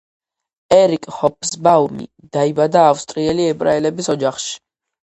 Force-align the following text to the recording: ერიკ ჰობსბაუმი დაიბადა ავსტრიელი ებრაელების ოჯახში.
ერიკ 0.77 1.05
ჰობსბაუმი 1.17 2.09
დაიბადა 2.39 2.87
ავსტრიელი 2.89 3.49
ებრაელების 3.55 4.15
ოჯახში. 4.17 4.61